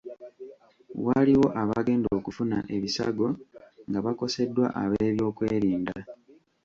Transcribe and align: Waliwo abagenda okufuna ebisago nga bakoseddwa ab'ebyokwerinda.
Waliwo 1.05 1.47
abagenda 1.61 2.07
okufuna 2.19 2.57
ebisago 2.75 3.27
nga 3.89 3.99
bakoseddwa 4.05 4.65
ab'ebyokwerinda. 4.81 5.95